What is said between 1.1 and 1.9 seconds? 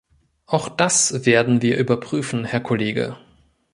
werden wir